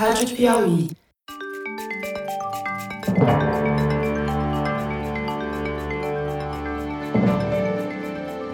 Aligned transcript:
Rádio 0.00 0.34
Piauí. 0.34 0.88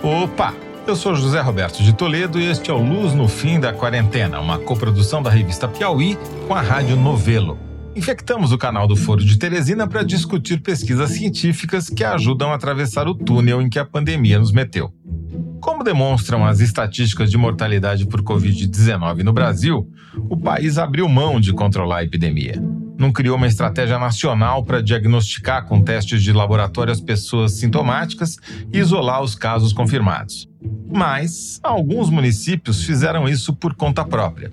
Opa! 0.03 0.53
Eu 0.89 0.97
sou 0.97 1.15
José 1.15 1.41
Roberto 1.41 1.85
de 1.85 1.93
Toledo 1.93 2.41
e 2.41 2.47
este 2.47 2.69
é 2.69 2.75
o 2.75 2.83
Luz 2.83 3.15
no 3.15 3.29
Fim 3.29 3.61
da 3.61 3.73
Quarentena, 3.73 4.41
uma 4.41 4.59
coprodução 4.59 5.23
da 5.23 5.31
revista 5.31 5.69
Piauí 5.69 6.19
com 6.49 6.55
a 6.57 6.61
Rádio 6.61 6.97
Novelo. 6.97 7.57
Infectamos 7.95 8.51
o 8.51 8.59
canal 8.59 8.89
do 8.89 8.97
Foro 8.97 9.25
de 9.25 9.39
Teresina 9.39 9.87
para 9.87 10.03
discutir 10.03 10.61
pesquisas 10.61 11.11
científicas 11.11 11.89
que 11.89 12.03
ajudam 12.03 12.51
a 12.51 12.57
atravessar 12.57 13.07
o 13.07 13.15
túnel 13.15 13.63
em 13.63 13.71
que 13.71 13.79
a 13.79 13.85
pandemia 13.85 14.41
nos 14.41 14.51
meteu. 14.51 14.93
Como 15.61 15.83
demonstram 15.83 16.45
as 16.45 16.61
estatísticas 16.61 17.31
de 17.31 17.37
mortalidade 17.37 18.07
por 18.07 18.23
Covid-19 18.23 19.23
no 19.23 19.33
Brasil, 19.33 19.91
o 20.29 20.37
país 20.37 20.79
abriu 20.79 21.09
mão 21.09 21.41
de 21.41 21.53
controlar 21.53 21.99
a 21.99 22.05
epidemia. 22.05 22.63
Não 22.99 23.13
criou 23.13 23.37
uma 23.37 23.47
estratégia 23.47 23.99
nacional 23.99 24.65
para 24.65 24.83
diagnosticar 24.83 25.67
com 25.67 25.83
testes 25.83 26.23
de 26.23 26.33
laboratório 26.33 26.93
as 26.93 27.01
pessoas 27.01 27.53
sintomáticas 27.53 28.37
e 28.73 28.79
isolar 28.79 29.23
os 29.23 29.35
casos 29.35 29.73
confirmados. 29.73 30.49
Mas 30.91 31.61
alguns 31.63 32.09
municípios 32.09 32.83
fizeram 32.85 33.29
isso 33.29 33.55
por 33.55 33.75
conta 33.75 34.05
própria. 34.05 34.53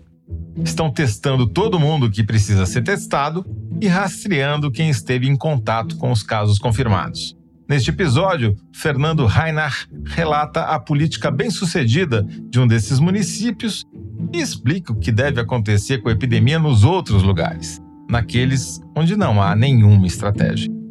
Estão 0.64 0.92
testando 0.92 1.48
todo 1.48 1.80
mundo 1.80 2.12
que 2.12 2.24
precisa 2.24 2.66
ser 2.66 2.84
testado 2.84 3.46
e 3.80 3.88
rastreando 3.88 4.72
quem 4.72 4.90
esteve 4.90 5.28
em 5.28 5.36
contato 5.36 5.96
com 5.98 6.12
os 6.12 6.22
casos 6.22 6.60
confirmados. 6.60 7.36
Neste 7.68 7.92
episódio, 7.92 8.56
Fernando 8.74 9.26
Reinach 9.26 9.88
relata 10.06 10.64
a 10.64 10.80
política 10.80 11.32
bem-sucedida 11.32 12.26
de 12.50 12.60
um 12.60 12.68
desses 12.68 13.00
municípios 13.00 13.86
e 14.34 14.40
explica 14.40 14.92
o 14.92 15.00
que 15.00 15.12
deve 15.12 15.40
acontecer 15.40 16.00
com 16.00 16.10
a 16.10 16.12
epidemia 16.12 16.60
nos 16.60 16.84
outros 16.84 17.24
lugares, 17.24 17.82
naqueles 18.10 18.82
onde 18.96 19.16
não 19.16 19.42
há 19.42 19.56
nenhuma 19.56 20.08
estratégia. 20.08 20.83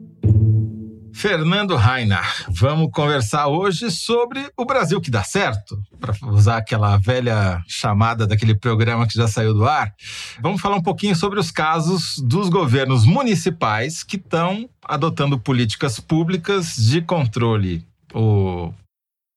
Fernando 1.15 1.77
Reinach, 1.77 2.45
vamos 2.49 2.91
conversar 2.91 3.47
hoje 3.47 3.91
sobre 3.91 4.51
o 4.57 4.65
Brasil 4.65 5.01
que 5.01 5.11
dá 5.11 5.23
certo, 5.23 5.81
para 6.01 6.15
usar 6.29 6.57
aquela 6.57 6.97
velha 6.97 7.63
chamada 7.69 8.27
daquele 8.27 8.55
programa 8.55 9.07
que 9.07 9.15
já 9.15 9.29
saiu 9.29 9.55
do 9.55 9.67
ar. 9.67 9.95
Vamos 10.41 10.61
falar 10.61 10.77
um 10.77 10.83
pouquinho 10.83 11.15
sobre 11.15 11.39
os 11.39 11.51
casos 11.51 12.19
dos 12.19 12.49
governos 12.49 13.05
municipais 13.05 14.03
que 14.03 14.17
estão 14.17 14.69
adotando 14.83 15.39
políticas 15.39 16.01
públicas 16.01 16.77
de 16.77 17.03
controle 17.03 17.87
ou 18.13 18.75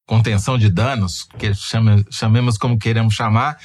contenção 0.07 0.57
de 0.57 0.69
danos, 0.69 1.27
que 1.37 1.51
chamemos 2.11 2.57
como 2.57 2.77
queremos 2.77 3.13
chamar, 3.13 3.57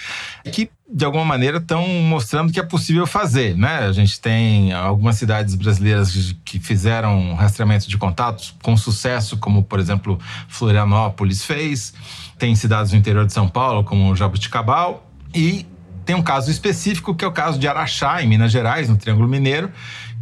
que 0.52 0.70
de 0.92 1.04
alguma 1.04 1.24
maneira 1.24 1.58
estão 1.58 1.86
mostrando 1.86 2.52
que 2.52 2.58
é 2.58 2.62
possível 2.62 3.06
fazer, 3.06 3.56
né? 3.56 3.78
A 3.86 3.92
gente 3.92 4.20
tem 4.20 4.72
algumas 4.72 5.16
cidades 5.16 5.54
brasileiras 5.54 6.34
que 6.44 6.58
fizeram 6.58 7.34
rastreamento 7.34 7.88
de 7.88 7.96
contatos 7.96 8.54
com 8.62 8.76
sucesso, 8.76 9.36
como 9.36 9.62
por 9.62 9.78
exemplo 9.78 10.18
Florianópolis 10.48 11.44
fez. 11.44 11.94
Tem 12.38 12.54
cidades 12.56 12.92
no 12.92 12.98
interior 12.98 13.24
de 13.24 13.32
São 13.32 13.48
Paulo, 13.48 13.84
como 13.84 14.16
Jabuticabal, 14.16 15.06
e 15.32 15.64
tem 16.04 16.16
um 16.16 16.22
caso 16.22 16.50
específico 16.50 17.14
que 17.14 17.24
é 17.24 17.28
o 17.28 17.32
caso 17.32 17.58
de 17.58 17.68
Araxá, 17.68 18.20
em 18.20 18.26
Minas 18.26 18.50
Gerais, 18.50 18.88
no 18.88 18.96
Triângulo 18.96 19.28
Mineiro, 19.28 19.70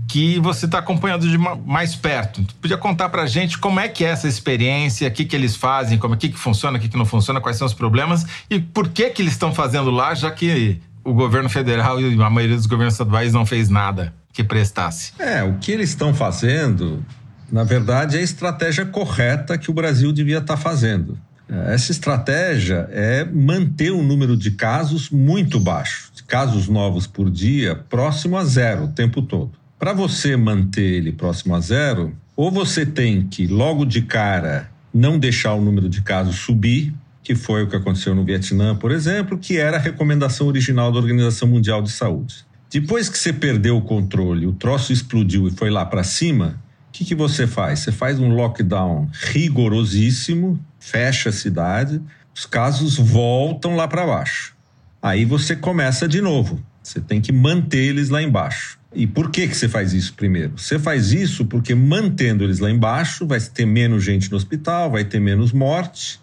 que 0.09 0.41
você 0.41 0.65
está 0.65 0.79
acompanhando 0.79 1.29
de 1.29 1.37
mais 1.37 1.95
perto. 1.95 2.43
Tu 2.43 2.55
podia 2.55 2.79
contar 2.79 3.11
para 3.11 3.23
a 3.23 3.27
gente 3.27 3.59
como 3.59 3.79
é 3.79 3.89
que 3.89 4.05
é 4.05 4.09
essa 4.09 4.27
experiência, 4.27 5.07
o 5.07 5.11
que, 5.11 5.25
que 5.27 5.37
eles 5.37 5.55
fazem, 5.55 5.99
como 5.99 6.15
é 6.15 6.17
que, 6.17 6.31
que 6.31 6.39
funciona, 6.39 6.79
o 6.79 6.81
que, 6.81 6.89
que 6.89 6.97
não 6.97 7.05
funciona, 7.05 7.41
quais 7.41 7.59
são 7.59 7.67
os 7.67 7.75
problemas 7.75 8.27
e 8.49 8.59
por 8.59 8.89
que, 8.89 9.11
que 9.11 9.21
eles 9.21 9.35
estão 9.35 9.55
fazendo 9.55 9.91
lá, 9.91 10.15
já 10.15 10.31
que 10.31 10.81
o 11.05 11.13
governo 11.13 11.51
federal 11.51 12.01
e 12.01 12.21
a 12.21 12.31
maioria 12.31 12.57
dos 12.57 12.67
governos 12.67 12.95
estaduais 12.95 13.35
não 13.35 13.45
fez 13.45 13.69
nada 13.69 14.15
que 14.33 14.43
prestasse. 14.43 15.13
É, 15.19 15.43
o 15.43 15.59
que 15.59 15.73
eles 15.73 15.91
estão 15.91 16.15
fazendo, 16.15 17.05
na 17.53 17.63
verdade, 17.63 18.17
é 18.17 18.21
a 18.21 18.23
estratégia 18.23 18.87
correta 18.87 19.59
que 19.59 19.71
o 19.71 19.75
Brasil 19.75 20.11
devia 20.11 20.39
estar 20.39 20.57
tá 20.57 20.61
fazendo. 20.61 21.19
Essa 21.67 21.93
estratégia 21.93 22.89
é 22.91 23.25
manter 23.25 23.91
o 23.91 24.03
número 24.03 24.37
de 24.37 24.51
casos 24.51 25.09
muito 25.09 25.59
baixo, 25.59 26.11
casos 26.27 26.69
novos 26.69 27.07
por 27.07 27.31
dia, 27.31 27.75
próximo 27.75 28.37
a 28.37 28.45
zero 28.45 28.85
o 28.85 28.89
tempo 28.89 29.23
todo. 29.23 29.53
Para 29.79 29.93
você 29.93 30.37
manter 30.37 30.83
ele 30.83 31.13
próximo 31.13 31.55
a 31.55 31.61
zero, 31.61 32.13
ou 32.35 32.51
você 32.51 32.85
tem 32.85 33.23
que, 33.29 33.47
logo 33.47 33.85
de 33.85 34.03
cara, 34.03 34.69
não 34.93 35.19
deixar 35.19 35.55
o 35.55 35.61
número 35.61 35.89
de 35.89 36.03
casos 36.03 36.37
subir, 36.37 36.93
que 37.23 37.37
foi 37.37 37.63
o 37.63 37.69
que 37.69 37.77
aconteceu 37.77 38.13
no 38.13 38.25
Vietnã, 38.25 38.75
por 38.75 38.91
exemplo, 38.91 39.39
que 39.39 39.57
era 39.57 39.77
a 39.77 39.81
recomendação 39.81 40.49
original 40.49 40.91
da 40.91 40.99
Organização 40.99 41.47
Mundial 41.47 41.81
de 41.81 41.93
Saúde. 41.93 42.45
Depois 42.69 43.09
que 43.09 43.17
você 43.17 43.33
perdeu 43.33 43.77
o 43.77 43.83
controle, 43.83 44.47
o 44.47 44.53
troço 44.53 44.93
explodiu 44.93 45.47
e 45.47 45.53
foi 45.53 45.71
lá 45.71 45.87
para 45.87 46.03
cima, 46.03 46.61
o 46.89 46.93
que, 46.93 47.05
que 47.05 47.15
você 47.15 47.47
faz? 47.47 47.79
Você 47.79 47.93
faz 47.93 48.19
um 48.19 48.31
lockdown 48.31 49.09
rigorosíssimo, 49.13 50.59
fecha 50.81 51.29
a 51.29 51.33
cidade, 51.33 52.03
os 52.35 52.47
casos 52.47 52.97
voltam 52.97 53.77
lá 53.77 53.87
para 53.87 54.05
baixo. 54.05 54.57
Aí 55.01 55.25
você 55.25 55.55
começa 55.55 56.09
de 56.09 56.21
novo. 56.21 56.61
Você 56.83 57.01
tem 57.01 57.21
que 57.21 57.33
manter 57.33 57.79
eles 57.79 58.09
lá 58.09 58.23
embaixo. 58.23 58.79
E 58.95 59.07
por 59.07 59.31
que, 59.31 59.47
que 59.47 59.55
você 59.55 59.69
faz 59.69 59.93
isso 59.93 60.15
primeiro? 60.15 60.57
Você 60.57 60.79
faz 60.79 61.13
isso 61.13 61.45
porque 61.45 61.75
mantendo 61.75 62.45
eles 62.45 62.59
lá 62.59 62.71
embaixo, 62.71 63.27
vai 63.27 63.41
ter 63.41 63.67
menos 63.67 64.03
gente 64.03 64.31
no 64.31 64.37
hospital, 64.37 64.91
vai 64.91 65.05
ter 65.05 65.21
menos 65.21 65.53
morte. 65.53 66.19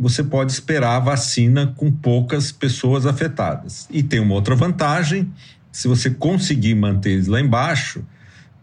Você 0.00 0.24
pode 0.24 0.52
esperar 0.52 0.96
a 0.96 1.00
vacina 1.00 1.72
com 1.76 1.90
poucas 1.90 2.50
pessoas 2.50 3.06
afetadas. 3.06 3.86
E 3.90 4.02
tem 4.02 4.20
uma 4.20 4.34
outra 4.34 4.56
vantagem: 4.56 5.32
se 5.70 5.86
você 5.86 6.10
conseguir 6.10 6.74
manter 6.74 7.10
eles 7.10 7.26
lá 7.28 7.40
embaixo, 7.40 8.04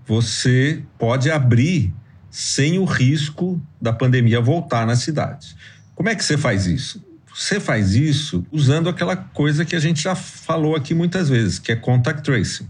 você 0.05 0.81
pode 0.97 1.31
abrir 1.31 1.93
sem 2.29 2.77
o 2.77 2.83
risco 2.83 3.61
da 3.81 3.93
pandemia 3.93 4.41
voltar 4.41 4.85
na 4.85 4.95
cidade. 4.95 5.55
Como 5.93 6.09
é 6.09 6.15
que 6.15 6.23
você 6.23 6.37
faz 6.37 6.67
isso? 6.67 7.04
Você 7.35 7.59
faz 7.59 7.93
isso 7.93 8.45
usando 8.51 8.87
aquela 8.87 9.15
coisa 9.15 9.65
que 9.65 9.75
a 9.75 9.79
gente 9.79 10.01
já 10.01 10.15
falou 10.15 10.75
aqui 10.75 10.93
muitas 10.93 11.27
vezes, 11.27 11.59
que 11.59 11.71
é 11.71 11.75
contact 11.75 12.23
tracing 12.23 12.65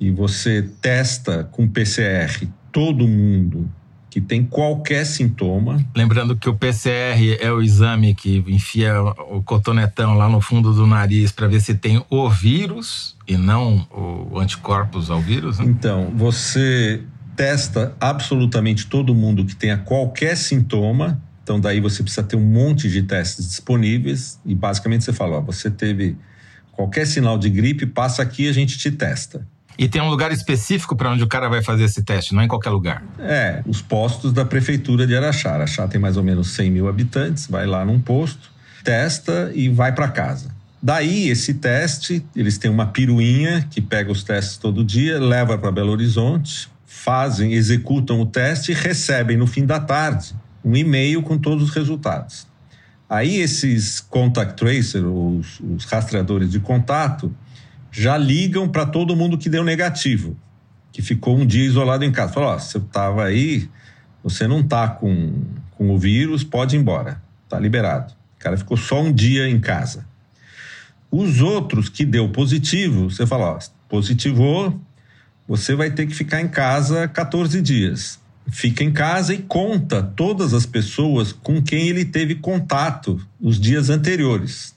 e 0.00 0.10
você 0.10 0.62
testa 0.80 1.44
com 1.44 1.68
PCR 1.68 2.46
todo 2.72 3.06
mundo 3.06 3.70
que 4.10 4.20
tem 4.20 4.44
qualquer 4.44 5.04
sintoma. 5.04 5.84
Lembrando 5.94 6.36
que 6.36 6.48
o 6.48 6.54
PCR 6.54 7.36
é 7.40 7.50
o 7.50 7.60
exame 7.60 8.14
que 8.14 8.44
enfia 8.46 9.00
o 9.02 9.42
cotonetão 9.42 10.14
lá 10.14 10.28
no 10.28 10.40
fundo 10.40 10.72
do 10.72 10.86
nariz 10.86 11.32
para 11.32 11.48
ver 11.48 11.60
se 11.60 11.74
tem 11.74 12.04
o 12.08 12.30
vírus 12.30 13.16
e 13.26 13.36
não 13.36 13.88
o 13.90 14.38
anticorpos 14.38 15.10
ao 15.10 15.20
vírus. 15.20 15.58
Né? 15.58 15.66
Então, 15.66 16.12
você 16.14 17.02
testa 17.34 17.96
absolutamente 18.00 18.86
todo 18.86 19.12
mundo 19.14 19.44
que 19.44 19.56
tenha 19.56 19.78
qualquer 19.78 20.36
sintoma. 20.36 21.20
Então, 21.44 21.60
daí 21.60 21.78
você 21.78 22.02
precisa 22.02 22.22
ter 22.22 22.36
um 22.36 22.40
monte 22.40 22.88
de 22.88 23.02
testes 23.02 23.46
disponíveis 23.46 24.40
e 24.46 24.54
basicamente 24.54 25.04
você 25.04 25.12
fala: 25.12 25.36
ó, 25.36 25.40
você 25.42 25.70
teve 25.70 26.16
qualquer 26.72 27.06
sinal 27.06 27.38
de 27.38 27.50
gripe, 27.50 27.84
passa 27.84 28.22
aqui 28.22 28.44
e 28.44 28.48
a 28.48 28.52
gente 28.52 28.78
te 28.78 28.90
testa. 28.90 29.46
E 29.76 29.86
tem 29.86 30.00
um 30.00 30.08
lugar 30.08 30.32
específico 30.32 30.96
para 30.96 31.10
onde 31.10 31.22
o 31.22 31.26
cara 31.26 31.48
vai 31.48 31.62
fazer 31.62 31.84
esse 31.84 32.02
teste, 32.02 32.32
não 32.32 32.40
é 32.40 32.44
em 32.46 32.48
qualquer 32.48 32.70
lugar. 32.70 33.04
É, 33.18 33.60
os 33.66 33.82
postos 33.82 34.32
da 34.32 34.44
prefeitura 34.44 35.06
de 35.06 35.14
Araxá. 35.14 35.52
Araxá 35.52 35.86
tem 35.86 36.00
mais 36.00 36.16
ou 36.16 36.22
menos 36.22 36.52
100 36.52 36.70
mil 36.70 36.88
habitantes, 36.88 37.46
vai 37.46 37.66
lá 37.66 37.84
num 37.84 38.00
posto, 38.00 38.50
testa 38.82 39.50
e 39.54 39.68
vai 39.68 39.92
para 39.92 40.08
casa. 40.08 40.48
Daí, 40.82 41.28
esse 41.28 41.54
teste, 41.54 42.24
eles 42.36 42.56
têm 42.56 42.70
uma 42.70 42.86
piruinha 42.86 43.66
que 43.70 43.80
pega 43.80 44.10
os 44.12 44.22
testes 44.22 44.56
todo 44.56 44.84
dia, 44.84 45.18
leva 45.18 45.58
para 45.58 45.72
Belo 45.72 45.90
Horizonte, 45.90 46.68
fazem, 46.86 47.52
executam 47.52 48.20
o 48.20 48.26
teste 48.26 48.72
e 48.72 48.74
recebem 48.74 49.36
no 49.36 49.46
fim 49.46 49.66
da 49.66 49.80
tarde 49.80 50.34
um 50.64 50.74
e-mail 50.76 51.22
com 51.22 51.36
todos 51.36 51.64
os 51.64 51.74
resultados. 51.74 52.46
Aí, 53.08 53.36
esses 53.36 54.00
contact 54.00 54.54
tracers, 54.54 55.04
os, 55.04 55.60
os 55.60 55.84
rastreadores 55.84 56.50
de 56.50 56.58
contato, 56.58 57.34
já 57.92 58.16
ligam 58.16 58.68
para 58.68 58.86
todo 58.86 59.14
mundo 59.14 59.38
que 59.38 59.48
deu 59.48 59.62
negativo, 59.62 60.36
que 60.90 61.02
ficou 61.02 61.38
um 61.38 61.46
dia 61.46 61.64
isolado 61.64 62.04
em 62.04 62.10
casa. 62.10 62.32
Falou: 62.32 62.48
ó, 62.48 62.58
você 62.58 62.78
estava 62.78 63.24
aí, 63.24 63.68
você 64.22 64.48
não 64.48 64.62
tá 64.62 64.88
com, 64.88 65.44
com 65.72 65.90
o 65.90 65.98
vírus, 65.98 66.42
pode 66.42 66.76
ir 66.76 66.80
embora, 66.80 67.22
tá 67.48 67.58
liberado. 67.60 68.12
O 68.36 68.40
cara 68.40 68.56
ficou 68.56 68.76
só 68.76 69.00
um 69.00 69.12
dia 69.12 69.48
em 69.48 69.60
casa. 69.60 70.06
Os 71.10 71.40
outros 71.40 71.88
que 71.88 72.04
deu 72.04 72.28
positivo, 72.30 73.10
você 73.10 73.26
fala: 73.26 73.52
ó, 73.52 73.58
positivou, 73.88 74.80
você 75.46 75.76
vai 75.76 75.90
ter 75.90 76.06
que 76.06 76.14
ficar 76.14 76.40
em 76.40 76.48
casa 76.48 77.06
14 77.06 77.60
dias. 77.60 78.18
Fica 78.50 78.84
em 78.84 78.92
casa 78.92 79.34
e 79.34 79.38
conta 79.38 80.02
todas 80.02 80.52
as 80.52 80.66
pessoas 80.66 81.32
com 81.32 81.62
quem 81.62 81.88
ele 81.88 82.04
teve 82.04 82.34
contato 82.36 83.20
os 83.40 83.58
dias 83.58 83.90
anteriores 83.90 84.74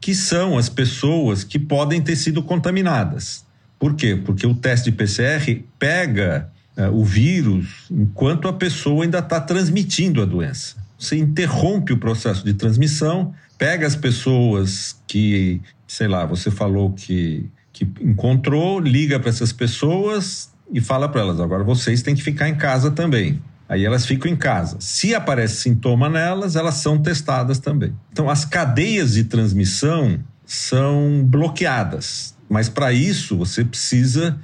que 0.00 0.14
são 0.14 0.56
as 0.56 0.68
pessoas 0.68 1.44
que 1.44 1.58
podem 1.58 2.00
ter 2.00 2.16
sido 2.16 2.42
contaminadas. 2.42 3.44
Por 3.78 3.94
quê? 3.94 4.16
Porque 4.16 4.46
o 4.46 4.54
teste 4.54 4.90
de 4.90 4.96
PCR 4.96 5.62
pega 5.78 6.50
uh, 6.76 6.84
o 6.90 7.04
vírus 7.04 7.86
enquanto 7.90 8.48
a 8.48 8.52
pessoa 8.52 9.04
ainda 9.04 9.18
está 9.18 9.40
transmitindo 9.40 10.22
a 10.22 10.24
doença. 10.24 10.76
Você 10.98 11.16
interrompe 11.16 11.92
o 11.92 11.98
processo 11.98 12.44
de 12.44 12.54
transmissão, 12.54 13.34
pega 13.58 13.86
as 13.86 13.94
pessoas 13.94 14.98
que, 15.06 15.60
sei 15.86 16.08
lá, 16.08 16.24
você 16.24 16.50
falou 16.50 16.92
que 16.92 17.48
que 17.72 17.88
encontrou, 18.00 18.80
liga 18.80 19.18
para 19.20 19.30
essas 19.30 19.52
pessoas 19.52 20.49
e 20.72 20.80
fala 20.80 21.08
para 21.08 21.20
elas: 21.20 21.40
agora 21.40 21.64
vocês 21.64 22.02
têm 22.02 22.14
que 22.14 22.22
ficar 22.22 22.48
em 22.48 22.54
casa 22.54 22.90
também. 22.90 23.40
Aí 23.68 23.84
elas 23.84 24.04
ficam 24.04 24.30
em 24.30 24.34
casa. 24.34 24.76
Se 24.80 25.14
aparece 25.14 25.56
sintoma 25.56 26.08
nelas, 26.08 26.56
elas 26.56 26.74
são 26.74 26.98
testadas 26.98 27.60
também. 27.60 27.94
Então, 28.10 28.28
as 28.28 28.44
cadeias 28.44 29.12
de 29.12 29.22
transmissão 29.22 30.18
são 30.44 31.22
bloqueadas. 31.24 32.34
Mas 32.48 32.68
para 32.68 32.92
isso, 32.92 33.36
você 33.36 33.64
precisa 33.64 34.36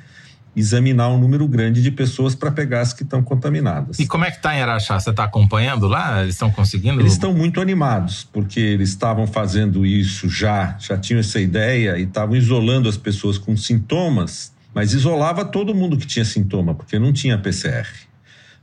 examinar 0.55 1.11
um 1.11 1.19
número 1.19 1.47
grande 1.47 1.83
de 1.83 1.91
pessoas 1.91 2.35
para 2.35 2.51
pegar 2.51 2.81
as 2.81 2.93
que 2.93 3.03
estão 3.03 3.23
contaminadas. 3.23 3.99
E 3.99 4.07
como 4.07 4.25
é 4.25 4.31
que 4.31 4.39
está 4.39 4.55
em 4.57 4.63
Araxá? 4.63 4.99
Você 4.99 5.11
está 5.11 5.25
acompanhando 5.25 5.87
lá? 5.87 6.23
Eles 6.23 6.35
estão 6.35 6.51
conseguindo? 6.51 6.99
Eles 7.01 7.13
estão 7.13 7.35
muito 7.35 7.61
animados, 7.61 8.27
porque 8.33 8.59
eles 8.59 8.89
estavam 8.89 9.27
fazendo 9.27 9.85
isso 9.85 10.31
já, 10.31 10.77
já 10.79 10.97
tinham 10.97 11.21
essa 11.21 11.39
ideia 11.39 11.99
e 11.99 12.05
estavam 12.05 12.35
isolando 12.35 12.89
as 12.89 12.97
pessoas 12.97 13.37
com 13.37 13.55
sintomas, 13.55 14.53
mas 14.77 14.93
isolava 14.93 15.43
todo 15.43 15.75
mundo 15.75 15.97
que 15.97 16.07
tinha 16.07 16.23
sintoma, 16.23 16.75
porque 16.75 16.99
não 16.99 17.11
tinha 17.11 17.39
PCR. 17.39 17.89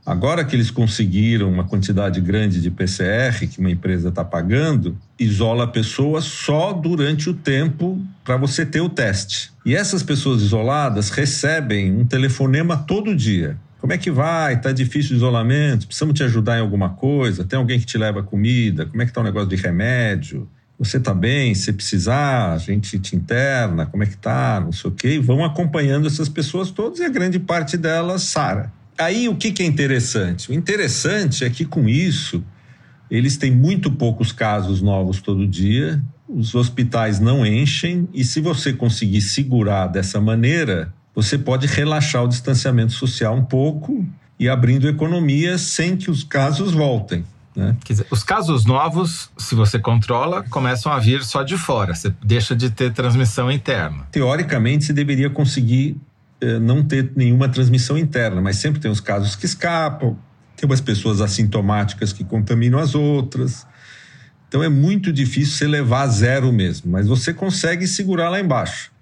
Agora 0.06 0.44
que 0.44 0.54
eles 0.54 0.70
conseguiram 0.70 1.50
uma 1.50 1.64
quantidade 1.64 2.20
grande 2.20 2.60
de 2.60 2.70
PCR 2.70 3.48
que 3.48 3.58
uma 3.58 3.68
empresa 3.68 4.10
está 4.10 4.24
pagando, 4.24 4.96
isola 5.18 5.64
a 5.64 5.66
pessoa 5.66 6.20
só 6.20 6.72
durante 6.72 7.28
o 7.28 7.34
tempo 7.34 8.00
para 8.22 8.36
você 8.36 8.64
ter 8.64 8.80
o 8.80 8.88
teste. 8.88 9.50
E 9.66 9.74
essas 9.74 10.04
pessoas 10.04 10.40
isoladas 10.40 11.10
recebem 11.10 11.92
um 11.92 12.04
telefonema 12.04 12.76
todo 12.76 13.16
dia. 13.16 13.58
Como 13.80 13.92
é 13.92 13.98
que 13.98 14.12
vai? 14.12 14.60
Tá 14.60 14.70
difícil 14.70 15.14
o 15.14 15.16
isolamento? 15.16 15.88
Precisamos 15.88 16.14
te 16.14 16.22
ajudar 16.22 16.58
em 16.58 16.60
alguma 16.60 16.90
coisa? 16.90 17.42
Tem 17.44 17.58
alguém 17.58 17.80
que 17.80 17.86
te 17.86 17.98
leva 17.98 18.22
comida? 18.22 18.86
Como 18.86 19.02
é 19.02 19.06
que 19.06 19.12
tá 19.12 19.20
o 19.20 19.24
negócio 19.24 19.48
de 19.48 19.56
remédio? 19.56 20.48
Você 20.78 20.98
tá 20.98 21.14
bem? 21.14 21.54
Se 21.54 21.72
precisar, 21.72 22.52
a 22.52 22.58
gente 22.58 22.98
te 22.98 23.14
interna, 23.14 23.86
como 23.86 24.02
é 24.02 24.06
que 24.06 24.16
tá? 24.16 24.60
Não 24.60 24.72
sei 24.72 24.90
o 24.90 24.94
quê. 24.94 25.14
E 25.14 25.18
vão 25.18 25.44
acompanhando 25.44 26.06
essas 26.06 26.28
pessoas 26.28 26.70
todas 26.70 26.98
e 26.98 27.04
a 27.04 27.08
grande 27.08 27.38
parte 27.38 27.76
delas 27.76 28.22
sara. 28.22 28.72
Aí 28.98 29.28
o 29.28 29.36
que, 29.36 29.52
que 29.52 29.62
é 29.62 29.66
interessante? 29.66 30.50
O 30.50 30.54
interessante 30.54 31.44
é 31.44 31.50
que 31.50 31.64
com 31.64 31.88
isso 31.88 32.44
eles 33.10 33.36
têm 33.36 33.50
muito 33.50 33.90
poucos 33.90 34.32
casos 34.32 34.80
novos 34.80 35.20
todo 35.20 35.46
dia, 35.46 36.02
os 36.28 36.54
hospitais 36.54 37.20
não 37.20 37.44
enchem 37.44 38.08
e 38.12 38.24
se 38.24 38.40
você 38.40 38.72
conseguir 38.72 39.20
segurar 39.20 39.88
dessa 39.88 40.20
maneira, 40.20 40.92
você 41.14 41.38
pode 41.38 41.66
relaxar 41.66 42.24
o 42.24 42.28
distanciamento 42.28 42.92
social 42.92 43.36
um 43.36 43.44
pouco 43.44 44.04
e 44.38 44.48
abrindo 44.48 44.88
economia 44.88 45.58
sem 45.58 45.96
que 45.96 46.10
os 46.10 46.24
casos 46.24 46.72
voltem. 46.72 47.24
Né? 47.54 47.76
Quer 47.84 47.92
dizer, 47.92 48.06
os 48.10 48.24
casos 48.24 48.64
novos, 48.64 49.30
se 49.38 49.54
você 49.54 49.78
controla, 49.78 50.42
começam 50.50 50.92
a 50.92 50.98
vir 50.98 51.22
só 51.22 51.42
de 51.42 51.56
fora, 51.56 51.94
você 51.94 52.12
deixa 52.22 52.54
de 52.54 52.70
ter 52.70 52.92
transmissão 52.92 53.50
interna. 53.50 54.06
Teoricamente, 54.10 54.84
você 54.84 54.92
deveria 54.92 55.30
conseguir 55.30 55.96
eh, 56.40 56.58
não 56.58 56.82
ter 56.82 57.12
nenhuma 57.14 57.48
transmissão 57.48 57.96
interna, 57.96 58.40
mas 58.40 58.56
sempre 58.56 58.80
tem 58.80 58.90
os 58.90 59.00
casos 59.00 59.36
que 59.36 59.46
escapam, 59.46 60.16
tem 60.56 60.68
umas 60.68 60.80
pessoas 60.80 61.20
assintomáticas 61.20 62.12
que 62.12 62.24
contaminam 62.24 62.78
as 62.78 62.94
outras. 62.94 63.66
Então 64.48 64.62
é 64.62 64.68
muito 64.68 65.12
difícil 65.12 65.54
você 65.56 65.66
levar 65.66 66.02
a 66.02 66.06
zero 66.08 66.52
mesmo, 66.52 66.90
mas 66.90 67.06
você 67.06 67.32
consegue 67.32 67.86
segurar 67.86 68.28
lá 68.28 68.40
embaixo. 68.40 68.92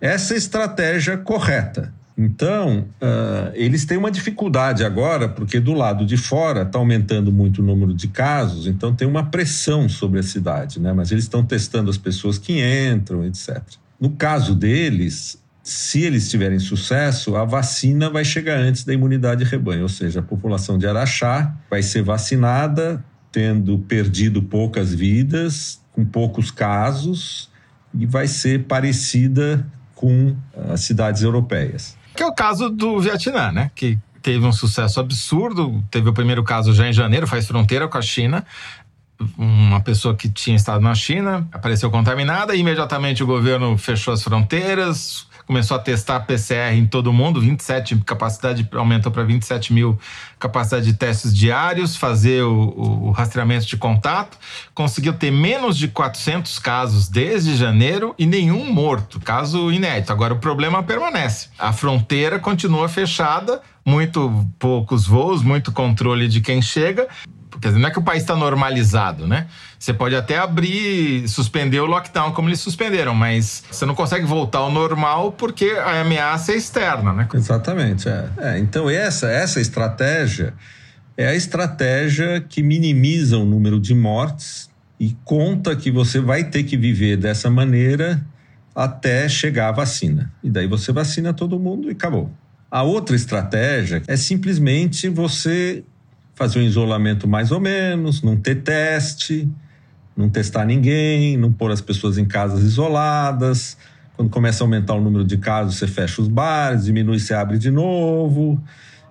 Essa 0.00 0.34
é 0.34 0.36
a 0.36 0.38
estratégia 0.38 1.16
correta. 1.16 1.94
Então, 2.16 2.86
uh, 3.00 3.52
eles 3.54 3.84
têm 3.84 3.96
uma 3.96 4.10
dificuldade 4.10 4.84
agora, 4.84 5.28
porque 5.28 5.58
do 5.58 5.72
lado 5.72 6.04
de 6.04 6.16
fora 6.16 6.62
está 6.62 6.78
aumentando 6.78 7.32
muito 7.32 7.62
o 7.62 7.64
número 7.64 7.94
de 7.94 8.08
casos, 8.08 8.66
então 8.66 8.94
tem 8.94 9.08
uma 9.08 9.24
pressão 9.24 9.88
sobre 9.88 10.20
a 10.20 10.22
cidade, 10.22 10.78
né? 10.78 10.92
Mas 10.92 11.10
eles 11.10 11.24
estão 11.24 11.44
testando 11.44 11.88
as 11.88 11.96
pessoas 11.96 12.36
que 12.36 12.60
entram, 12.60 13.24
etc. 13.24 13.62
No 13.98 14.10
caso 14.10 14.54
deles, 14.54 15.42
se 15.62 16.02
eles 16.02 16.28
tiverem 16.28 16.58
sucesso, 16.58 17.36
a 17.36 17.44
vacina 17.44 18.10
vai 18.10 18.24
chegar 18.24 18.58
antes 18.58 18.84
da 18.84 18.92
imunidade 18.92 19.44
rebanho, 19.44 19.82
ou 19.82 19.88
seja, 19.88 20.20
a 20.20 20.22
população 20.22 20.76
de 20.76 20.86
Araxá 20.86 21.54
vai 21.70 21.82
ser 21.82 22.02
vacinada, 22.02 23.02
tendo 23.30 23.78
perdido 23.78 24.42
poucas 24.42 24.92
vidas, 24.92 25.80
com 25.92 26.04
poucos 26.04 26.50
casos, 26.50 27.50
e 27.94 28.04
vai 28.04 28.26
ser 28.26 28.64
parecida 28.64 29.66
com 29.94 30.34
as 30.68 30.80
cidades 30.80 31.22
europeias. 31.22 31.96
Que 32.14 32.22
é 32.22 32.26
o 32.26 32.32
caso 32.32 32.68
do 32.68 33.00
Vietnã, 33.00 33.50
né? 33.52 33.70
Que 33.74 33.98
teve 34.22 34.44
um 34.46 34.52
sucesso 34.52 35.00
absurdo. 35.00 35.82
Teve 35.90 36.08
o 36.08 36.12
primeiro 36.12 36.44
caso 36.44 36.72
já 36.72 36.88
em 36.88 36.92
janeiro, 36.92 37.26
faz 37.26 37.46
fronteira 37.46 37.88
com 37.88 37.98
a 37.98 38.02
China. 38.02 38.44
Uma 39.36 39.80
pessoa 39.80 40.14
que 40.14 40.28
tinha 40.28 40.56
estado 40.56 40.82
na 40.82 40.94
China 40.94 41.46
apareceu 41.52 41.90
contaminada, 41.90 42.56
e 42.56 42.60
imediatamente 42.60 43.22
o 43.22 43.26
governo 43.26 43.78
fechou 43.78 44.12
as 44.12 44.22
fronteiras, 44.22 45.26
começou 45.46 45.76
a 45.76 45.80
testar 45.80 46.20
PCR 46.20 46.74
em 46.74 46.86
todo 46.86 47.12
mundo, 47.12 47.40
27 47.40 47.96
capacidade 48.04 48.68
aumentou 48.72 49.10
para 49.10 49.24
27 49.24 49.72
mil 49.72 49.98
capacidade 50.38 50.86
de 50.86 50.94
testes 50.94 51.34
diários, 51.34 51.96
fazer 51.96 52.42
o, 52.42 53.08
o, 53.08 53.10
rastreamento 53.10 53.66
de 53.66 53.76
contato, 53.76 54.36
conseguiu 54.74 55.12
ter 55.12 55.30
menos 55.30 55.76
de 55.76 55.88
400 55.88 56.58
casos 56.58 57.08
desde 57.08 57.56
janeiro 57.56 58.14
e 58.18 58.26
nenhum 58.26 58.72
morto, 58.72 59.20
caso 59.20 59.70
inédito. 59.70 60.12
Agora 60.12 60.34
o 60.34 60.38
problema 60.38 60.82
permanece, 60.82 61.48
a 61.58 61.72
fronteira 61.72 62.38
continua 62.38 62.88
fechada, 62.88 63.60
muito 63.84 64.46
poucos 64.58 65.06
voos, 65.06 65.42
muito 65.42 65.70
controle 65.72 66.28
de 66.28 66.40
quem 66.40 66.60
chega. 66.60 67.08
Quer 67.60 67.68
dizer, 67.68 67.80
não 67.80 67.88
é 67.88 67.90
que 67.90 67.98
o 67.98 68.02
país 68.02 68.22
está 68.22 68.34
normalizado, 68.34 69.26
né? 69.26 69.46
Você 69.78 69.92
pode 69.92 70.14
até 70.14 70.38
abrir, 70.38 71.28
suspender 71.28 71.80
o 71.80 71.86
lockdown 71.86 72.32
como 72.32 72.48
eles 72.48 72.60
suspenderam, 72.60 73.14
mas 73.14 73.62
você 73.70 73.84
não 73.84 73.94
consegue 73.94 74.24
voltar 74.24 74.58
ao 74.58 74.70
normal 74.70 75.32
porque 75.32 75.66
a 75.70 76.00
ameaça 76.00 76.52
é 76.52 76.56
externa, 76.56 77.12
né? 77.12 77.28
Exatamente. 77.34 78.08
É. 78.08 78.28
é 78.38 78.58
então, 78.58 78.88
essa, 78.88 79.28
essa 79.28 79.60
estratégia 79.60 80.54
é 81.16 81.26
a 81.26 81.34
estratégia 81.34 82.40
que 82.40 82.62
minimiza 82.62 83.36
o 83.36 83.44
número 83.44 83.78
de 83.78 83.94
mortes 83.94 84.70
e 84.98 85.16
conta 85.24 85.74
que 85.74 85.90
você 85.90 86.20
vai 86.20 86.44
ter 86.44 86.62
que 86.62 86.76
viver 86.76 87.16
dessa 87.16 87.50
maneira 87.50 88.24
até 88.74 89.28
chegar 89.28 89.68
a 89.68 89.72
vacina. 89.72 90.32
E 90.42 90.50
daí 90.50 90.66
você 90.66 90.92
vacina 90.92 91.34
todo 91.34 91.58
mundo 91.58 91.88
e 91.88 91.92
acabou. 91.92 92.30
A 92.70 92.82
outra 92.82 93.14
estratégia 93.14 94.02
é 94.06 94.16
simplesmente 94.16 95.08
você 95.08 95.84
fazer 96.34 96.58
um 96.58 96.62
isolamento 96.62 97.28
mais 97.28 97.52
ou 97.52 97.60
menos, 97.60 98.22
não 98.22 98.36
ter 98.36 98.62
teste, 98.62 99.48
não 100.16 100.28
testar 100.28 100.64
ninguém, 100.64 101.36
não 101.36 101.52
pôr 101.52 101.70
as 101.70 101.80
pessoas 101.80 102.18
em 102.18 102.24
casas 102.24 102.62
isoladas. 102.62 103.76
Quando 104.16 104.30
começa 104.30 104.62
a 104.62 104.66
aumentar 104.66 104.94
o 104.94 105.00
número 105.00 105.24
de 105.24 105.38
casos, 105.38 105.76
você 105.76 105.86
fecha 105.86 106.20
os 106.20 106.28
bares, 106.28 106.84
diminui, 106.84 107.18
você 107.18 107.34
abre 107.34 107.58
de 107.58 107.70
novo 107.70 108.62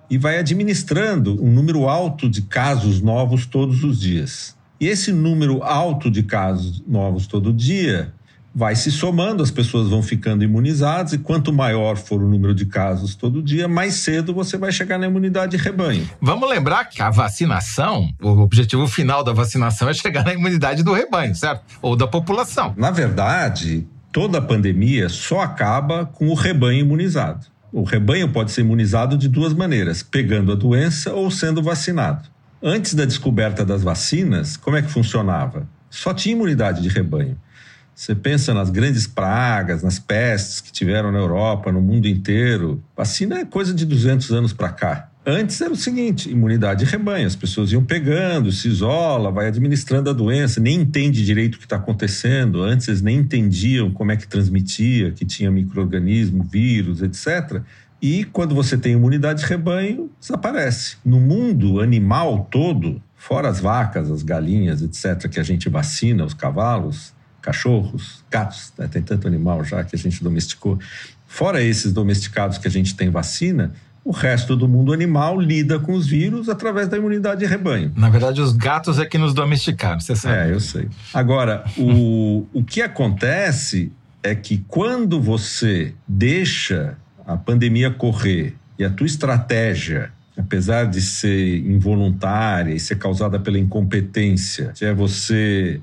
e 0.08 0.18
vai 0.18 0.38
administrando 0.38 1.42
um 1.42 1.50
número 1.50 1.88
alto 1.88 2.28
de 2.28 2.42
casos 2.42 3.00
novos 3.00 3.46
todos 3.46 3.82
os 3.82 4.00
dias. 4.00 4.56
E 4.80 4.86
esse 4.86 5.12
número 5.12 5.62
alto 5.62 6.10
de 6.10 6.22
casos 6.22 6.82
novos 6.86 7.26
todo 7.26 7.52
dia 7.52 8.12
vai 8.54 8.76
se 8.76 8.90
somando, 8.90 9.42
as 9.42 9.50
pessoas 9.50 9.88
vão 9.88 10.02
ficando 10.02 10.44
imunizadas, 10.44 11.12
e 11.12 11.18
quanto 11.18 11.52
maior 11.52 11.96
for 11.96 12.22
o 12.22 12.28
número 12.28 12.54
de 12.54 12.66
casos 12.66 13.14
todo 13.14 13.42
dia, 13.42 13.66
mais 13.66 13.94
cedo 13.94 14.34
você 14.34 14.58
vai 14.58 14.70
chegar 14.70 14.98
na 14.98 15.06
imunidade 15.06 15.56
de 15.56 15.62
rebanho. 15.62 16.08
Vamos 16.20 16.48
lembrar 16.48 16.84
que 16.84 17.00
a 17.00 17.10
vacinação, 17.10 18.12
o 18.20 18.28
objetivo 18.40 18.86
final 18.86 19.24
da 19.24 19.32
vacinação 19.32 19.88
é 19.88 19.94
chegar 19.94 20.24
na 20.24 20.34
imunidade 20.34 20.82
do 20.82 20.92
rebanho, 20.92 21.34
certo? 21.34 21.62
Ou 21.80 21.96
da 21.96 22.06
população. 22.06 22.74
Na 22.76 22.90
verdade, 22.90 23.86
toda 24.12 24.38
a 24.38 24.42
pandemia 24.42 25.08
só 25.08 25.40
acaba 25.40 26.04
com 26.04 26.28
o 26.28 26.34
rebanho 26.34 26.80
imunizado. 26.80 27.46
O 27.72 27.84
rebanho 27.84 28.28
pode 28.28 28.50
ser 28.50 28.60
imunizado 28.60 29.16
de 29.16 29.28
duas 29.28 29.54
maneiras: 29.54 30.02
pegando 30.02 30.52
a 30.52 30.54
doença 30.54 31.14
ou 31.14 31.30
sendo 31.30 31.62
vacinado. 31.62 32.28
Antes 32.62 32.94
da 32.94 33.04
descoberta 33.04 33.64
das 33.64 33.82
vacinas, 33.82 34.56
como 34.56 34.76
é 34.76 34.82
que 34.82 34.90
funcionava? 34.90 35.66
Só 35.90 36.12
tinha 36.14 36.34
imunidade 36.34 36.82
de 36.82 36.88
rebanho. 36.88 37.36
Você 37.94 38.14
pensa 38.14 38.54
nas 38.54 38.70
grandes 38.70 39.06
pragas, 39.06 39.82
nas 39.82 39.98
pestes 39.98 40.60
que 40.60 40.72
tiveram 40.72 41.12
na 41.12 41.18
Europa, 41.18 41.70
no 41.70 41.80
mundo 41.80 42.08
inteiro. 42.08 42.82
Vacina 42.96 43.38
é 43.38 43.44
coisa 43.44 43.72
de 43.74 43.84
200 43.84 44.30
anos 44.32 44.52
para 44.52 44.70
cá. 44.70 45.08
Antes 45.24 45.60
era 45.60 45.72
o 45.72 45.76
seguinte: 45.76 46.30
imunidade 46.30 46.84
de 46.84 46.90
rebanho. 46.90 47.26
As 47.26 47.36
pessoas 47.36 47.70
iam 47.70 47.84
pegando, 47.84 48.50
se 48.50 48.66
isola, 48.66 49.30
vai 49.30 49.48
administrando 49.48 50.10
a 50.10 50.12
doença, 50.12 50.60
nem 50.60 50.80
entende 50.80 51.24
direito 51.24 51.54
o 51.54 51.58
que 51.58 51.64
está 51.64 51.76
acontecendo. 51.76 52.62
Antes 52.62 52.88
eles 52.88 53.02
nem 53.02 53.18
entendiam 53.18 53.90
como 53.90 54.10
é 54.10 54.16
que 54.16 54.26
transmitia, 54.26 55.12
que 55.12 55.24
tinha 55.24 55.50
microorganismo, 55.50 56.42
vírus, 56.42 57.02
etc. 57.02 57.62
E 58.00 58.24
quando 58.24 58.52
você 58.52 58.76
tem 58.76 58.94
imunidade 58.94 59.42
de 59.42 59.46
rebanho, 59.46 60.10
desaparece. 60.18 60.96
No 61.04 61.20
mundo 61.20 61.80
animal 61.80 62.48
todo, 62.50 63.00
fora 63.16 63.48
as 63.48 63.60
vacas, 63.60 64.10
as 64.10 64.24
galinhas, 64.24 64.82
etc., 64.82 65.30
que 65.30 65.38
a 65.38 65.44
gente 65.44 65.68
vacina, 65.68 66.24
os 66.24 66.34
cavalos, 66.34 67.14
cachorros, 67.42 68.24
gatos, 68.30 68.72
né? 68.78 68.88
tem 68.88 69.02
tanto 69.02 69.26
animal 69.26 69.64
já 69.64 69.82
que 69.82 69.96
a 69.96 69.98
gente 69.98 70.22
domesticou. 70.22 70.78
Fora 71.26 71.60
esses 71.60 71.92
domesticados 71.92 72.56
que 72.56 72.68
a 72.68 72.70
gente 72.70 72.94
tem 72.94 73.10
vacina, 73.10 73.72
o 74.04 74.12
resto 74.12 74.56
do 74.56 74.68
mundo 74.68 74.92
animal 74.92 75.40
lida 75.40 75.78
com 75.78 75.92
os 75.92 76.06
vírus 76.06 76.48
através 76.48 76.88
da 76.88 76.96
imunidade 76.96 77.40
de 77.40 77.46
rebanho. 77.46 77.92
Na 77.96 78.08
verdade, 78.08 78.40
os 78.40 78.52
gatos 78.52 78.98
é 78.98 79.06
que 79.06 79.18
nos 79.18 79.34
domesticaram, 79.34 80.00
você 80.00 80.16
sabe. 80.16 80.50
É, 80.50 80.52
eu 80.52 80.60
sei. 80.60 80.88
Agora, 81.12 81.64
o, 81.76 82.46
o 82.52 82.64
que 82.64 82.80
acontece 82.80 83.92
é 84.22 84.34
que 84.34 84.64
quando 84.68 85.20
você 85.20 85.94
deixa 86.06 86.96
a 87.26 87.36
pandemia 87.36 87.90
correr 87.90 88.54
e 88.78 88.84
a 88.84 88.90
tua 88.90 89.06
estratégia, 89.06 90.10
apesar 90.36 90.84
de 90.84 91.00
ser 91.00 91.58
involuntária 91.58 92.72
e 92.72 92.80
ser 92.80 92.96
causada 92.96 93.38
pela 93.38 93.58
incompetência, 93.58 94.72
é 94.80 94.92
você 94.92 95.80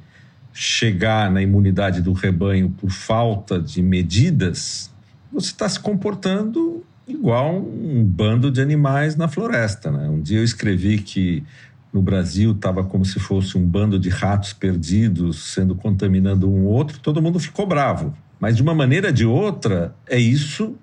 chegar 0.53 1.31
na 1.31 1.41
imunidade 1.41 2.01
do 2.01 2.13
rebanho 2.13 2.69
por 2.69 2.89
falta 2.89 3.59
de 3.59 3.81
medidas, 3.81 4.91
você 5.31 5.47
está 5.47 5.69
se 5.69 5.79
comportando 5.79 6.83
igual 7.07 7.55
um 7.55 8.03
bando 8.03 8.51
de 8.51 8.61
animais 8.61 9.15
na 9.15 9.27
floresta. 9.27 9.91
Né? 9.91 10.07
Um 10.09 10.21
dia 10.21 10.39
eu 10.39 10.43
escrevi 10.43 10.99
que 10.99 11.43
no 11.91 12.01
Brasil 12.01 12.51
estava 12.51 12.83
como 12.83 13.03
se 13.03 13.19
fosse 13.19 13.57
um 13.57 13.65
bando 13.65 13.97
de 13.99 14.09
ratos 14.09 14.53
perdidos 14.53 15.53
sendo 15.53 15.75
contaminando 15.75 16.49
um 16.49 16.65
outro, 16.65 16.99
todo 16.99 17.21
mundo 17.21 17.39
ficou 17.39 17.65
bravo. 17.65 18.15
Mas 18.39 18.55
de 18.55 18.61
uma 18.61 18.75
maneira 18.75 19.07
ou 19.07 19.13
de 19.13 19.25
outra, 19.25 19.95
é 20.07 20.17
isso 20.17 20.75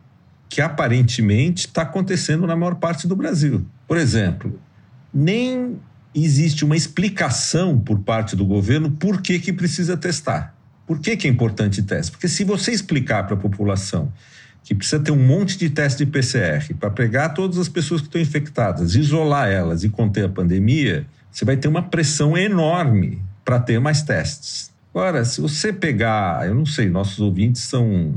que 0.49 0.61
aparentemente 0.61 1.67
está 1.67 1.83
acontecendo 1.83 2.47
na 2.47 2.57
maior 2.57 2.77
parte 2.77 3.07
do 3.07 3.17
Brasil. 3.17 3.65
Por 3.87 3.97
exemplo, 3.97 4.59
nem 5.13 5.79
existe 6.25 6.65
uma 6.65 6.77
explicação 6.77 7.79
por 7.79 8.01
parte 8.01 8.35
do 8.35 8.45
governo 8.45 8.91
por 8.91 9.21
que, 9.21 9.39
que 9.39 9.53
precisa 9.53 9.97
testar. 9.97 10.55
Por 10.87 11.01
que, 11.01 11.17
que 11.17 11.27
é 11.27 11.31
importante 11.31 11.83
teste? 11.83 12.13
Porque 12.13 12.29
se 12.29 12.45
você 12.45 12.71
explicar 12.71 13.25
para 13.25 13.35
a 13.35 13.39
população 13.39 14.13
que 14.63 14.75
precisa 14.75 14.99
ter 14.99 15.13
um 15.13 15.27
monte 15.27 15.59
de 15.59 15.71
teste 15.71 16.05
de 16.05 16.11
PCR 16.11 16.75
para 16.75 16.91
pegar 16.91 17.31
todas 17.31 17.59
as 17.59 17.69
pessoas 17.69 18.01
que 18.01 18.09
estão 18.09 18.21
infectadas, 18.21 18.95
isolar 18.95 19.49
elas 19.49 19.85
e 19.85 19.89
conter 19.89 20.25
a 20.25 20.29
pandemia, 20.29 21.07
você 21.31 21.45
vai 21.45 21.57
ter 21.57 21.69
uma 21.69 21.83
pressão 21.83 22.37
enorme 22.37 23.23
para 23.45 23.61
ter 23.61 23.79
mais 23.79 24.03
testes. 24.03 24.73
Agora, 24.93 25.25
se 25.25 25.41
você 25.41 25.73
pegar, 25.73 26.49
eu 26.49 26.55
não 26.55 26.67
sei, 26.67 26.89
nossos 26.89 27.21
ouvintes 27.21 27.63
são 27.63 28.15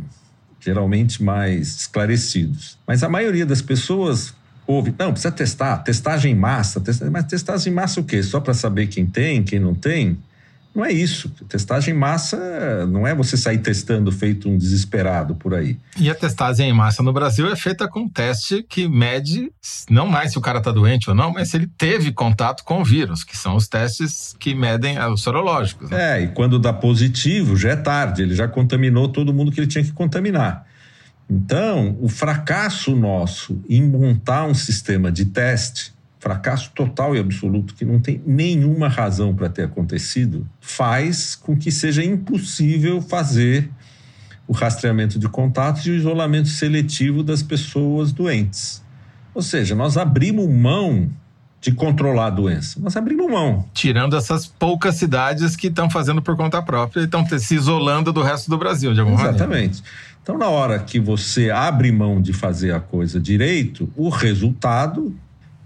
geralmente 0.59 1.21
mais 1.21 1.81
esclarecidos, 1.81 2.79
mas 2.87 3.03
a 3.03 3.09
maioria 3.09 3.45
das 3.45 3.61
pessoas 3.61 4.33
ouve, 4.69 4.93
não, 4.99 5.11
precisa 5.11 5.31
testar, 5.31 5.77
testagem 5.77 6.31
em 6.31 6.35
massa, 6.35 6.79
testagem, 6.79 7.11
mas 7.11 7.25
testagem 7.25 7.73
em 7.73 7.75
massa 7.75 7.99
o 7.99 8.03
quê? 8.03 8.21
Só 8.21 8.39
para 8.39 8.53
saber 8.53 8.85
quem 8.85 9.03
tem, 9.03 9.41
quem 9.41 9.59
não 9.59 9.73
tem? 9.73 10.15
Não 10.75 10.85
é 10.85 10.91
isso. 10.91 11.27
Testagem 11.49 11.95
em 11.95 11.97
massa 11.97 12.85
não 12.85 13.07
é 13.07 13.15
você 13.15 13.35
sair 13.35 13.57
testando 13.57 14.11
feito 14.11 14.47
um 14.47 14.55
desesperado 14.55 15.33
por 15.33 15.55
aí. 15.55 15.75
E 15.97 16.07
a 16.07 16.13
testagem 16.13 16.69
em 16.69 16.73
massa 16.73 17.01
no 17.01 17.11
Brasil 17.11 17.51
é 17.51 17.55
feita 17.55 17.87
com 17.87 18.01
um 18.01 18.07
teste 18.07 18.61
que 18.61 18.87
mede 18.87 19.51
não 19.89 20.05
mais 20.05 20.31
se 20.31 20.37
o 20.37 20.41
cara 20.41 20.59
está 20.59 20.71
doente 20.71 21.09
ou 21.09 21.15
não, 21.15 21.33
mas 21.33 21.49
se 21.49 21.57
ele 21.57 21.67
teve 21.75 22.11
contato 22.11 22.63
com 22.63 22.81
o 22.81 22.85
vírus, 22.85 23.23
que 23.23 23.35
são 23.35 23.55
os 23.55 23.67
testes 23.67 24.35
que 24.39 24.53
medem 24.53 24.99
os 24.99 25.21
sorológicos. 25.21 25.89
Né? 25.89 26.19
É, 26.19 26.23
e 26.25 26.27
quando 26.27 26.59
dá 26.59 26.71
positivo, 26.71 27.57
já 27.57 27.71
é 27.71 27.75
tarde, 27.75 28.21
ele 28.21 28.35
já 28.35 28.47
contaminou 28.47 29.09
todo 29.09 29.33
mundo 29.33 29.51
que 29.51 29.59
ele 29.59 29.67
tinha 29.67 29.83
que 29.83 29.91
contaminar. 29.91 30.68
Então, 31.29 31.97
o 32.01 32.09
fracasso 32.09 32.95
nosso 32.95 33.61
em 33.69 33.83
montar 33.83 34.45
um 34.45 34.53
sistema 34.53 35.11
de 35.11 35.25
teste 35.25 35.93
fracasso 36.19 36.71
total 36.75 37.15
e 37.15 37.19
absoluto, 37.19 37.73
que 37.73 37.85
não 37.85 37.99
tem 37.99 38.21
nenhuma 38.25 38.89
razão 38.89 39.33
para 39.33 39.47
ter 39.47 39.63
acontecido, 39.63 40.45
faz 40.59 41.33
com 41.33 41.55
que 41.55 41.71
seja 41.71 42.03
impossível 42.03 43.01
fazer 43.01 43.69
o 44.45 44.51
rastreamento 44.51 45.17
de 45.17 45.29
contatos 45.29 45.85
e 45.85 45.91
o 45.91 45.95
isolamento 45.95 46.49
seletivo 46.49 47.23
das 47.23 47.41
pessoas 47.41 48.11
doentes. 48.11 48.83
Ou 49.33 49.41
seja, 49.41 49.75
nós 49.75 49.95
abrimos 49.95 50.49
mão 50.49 51.09
de 51.61 51.71
controlar 51.71 52.27
a 52.27 52.29
doença. 52.29 52.79
Nós 52.79 52.95
abrimos 52.95 53.29
mão. 53.29 53.65
Tirando 53.73 54.15
essas 54.15 54.47
poucas 54.47 54.95
cidades 54.95 55.55
que 55.55 55.67
estão 55.67 55.89
fazendo 55.89 56.21
por 56.21 56.35
conta 56.37 56.61
própria 56.61 57.01
e 57.01 57.03
estão 57.05 57.25
se 57.27 57.55
isolando 57.55 58.13
do 58.13 58.21
resto 58.21 58.49
do 58.49 58.57
Brasil, 58.57 58.93
de 58.93 58.99
alguma 58.99 59.19
Exatamente. 59.19 59.41
maneira. 59.41 59.65
Exatamente. 59.65 60.09
Então, 60.21 60.37
na 60.37 60.47
hora 60.47 60.79
que 60.79 60.99
você 60.99 61.49
abre 61.49 61.91
mão 61.91 62.21
de 62.21 62.33
fazer 62.33 62.73
a 62.73 62.79
coisa 62.79 63.19
direito, 63.19 63.91
o 63.95 64.09
resultado 64.09 65.15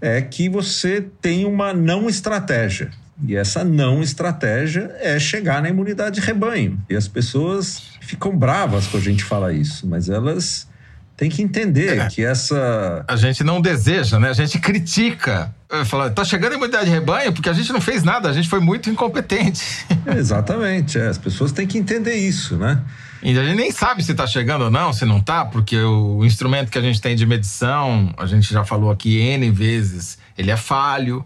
é 0.00 0.20
que 0.20 0.48
você 0.48 1.04
tem 1.20 1.44
uma 1.44 1.72
não 1.72 2.08
estratégia. 2.08 2.90
E 3.26 3.36
essa 3.36 3.62
não 3.62 4.02
estratégia 4.02 4.90
é 5.00 5.18
chegar 5.18 5.62
na 5.62 5.68
imunidade 5.68 6.20
de 6.20 6.26
rebanho. 6.26 6.78
E 6.90 6.96
as 6.96 7.06
pessoas 7.06 7.82
ficam 8.00 8.36
bravas 8.36 8.86
quando 8.86 9.02
a 9.02 9.06
gente 9.06 9.22
fala 9.22 9.52
isso, 9.52 9.86
mas 9.86 10.08
elas 10.08 10.68
têm 11.16 11.30
que 11.30 11.42
entender 11.42 11.98
é. 11.98 12.08
que 12.08 12.24
essa. 12.24 13.04
A 13.06 13.16
gente 13.16 13.44
não 13.44 13.60
deseja, 13.60 14.18
né? 14.18 14.30
A 14.30 14.34
gente 14.34 14.58
critica. 14.58 15.54
Fala, 15.84 16.10
tá 16.10 16.24
chegando 16.24 16.52
a 16.52 16.56
imunidade 16.56 16.86
de 16.86 16.90
rebanho 16.90 17.32
porque 17.32 17.48
a 17.48 17.52
gente 17.52 17.72
não 17.72 17.80
fez 17.80 18.02
nada, 18.02 18.28
a 18.28 18.32
gente 18.32 18.48
foi 18.48 18.60
muito 18.60 18.90
incompetente. 18.90 19.86
Exatamente, 20.16 20.98
é. 20.98 21.08
as 21.08 21.18
pessoas 21.18 21.52
têm 21.52 21.66
que 21.66 21.78
entender 21.78 22.14
isso, 22.14 22.56
né? 22.56 22.82
E 23.22 23.38
a 23.38 23.42
gente 23.42 23.56
nem 23.56 23.70
sabe 23.70 24.04
se 24.04 24.12
está 24.12 24.26
chegando 24.26 24.64
ou 24.64 24.70
não, 24.70 24.92
se 24.92 25.06
não 25.06 25.16
está, 25.16 25.46
porque 25.46 25.78
o 25.78 26.22
instrumento 26.24 26.70
que 26.70 26.76
a 26.76 26.82
gente 26.82 27.00
tem 27.00 27.16
de 27.16 27.24
medição, 27.24 28.12
a 28.18 28.26
gente 28.26 28.52
já 28.52 28.64
falou 28.64 28.90
aqui 28.90 29.16
N 29.18 29.50
vezes, 29.50 30.18
ele 30.36 30.50
é 30.50 30.56
falho, 30.58 31.24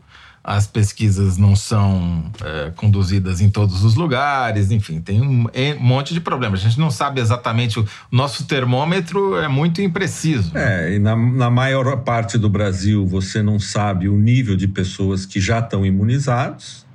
as 0.48 0.66
pesquisas 0.66 1.36
não 1.36 1.54
são 1.54 2.32
é, 2.42 2.72
conduzidas 2.74 3.42
em 3.42 3.50
todos 3.50 3.84
os 3.84 3.94
lugares, 3.96 4.70
enfim, 4.70 4.98
tem 4.98 5.20
um, 5.20 5.44
um, 5.44 5.78
monte 5.78 6.14
de 6.14 6.22
problemas. 6.22 6.60
A 6.60 6.62
gente 6.62 6.80
não 6.80 6.90
sabe 6.90 7.20
exatamente, 7.20 7.78
o 7.78 7.86
nosso 8.10 8.46
termômetro 8.46 9.36
é 9.36 9.46
muito 9.46 9.82
impreciso. 9.82 10.56
É, 10.56 10.94
e 10.94 10.98
na, 10.98 11.14
na 11.14 11.50
maior 11.50 11.98
parte 11.98 12.38
do 12.38 12.48
Brasil 12.48 13.06
você 13.06 13.42
não 13.42 13.60
sabe 13.60 14.08
o 14.08 14.16
nível 14.16 14.56
de 14.56 14.66
pessoas 14.66 15.26
que 15.26 15.38
já 15.38 15.58
estão 15.58 15.84
imunizados 15.84 16.86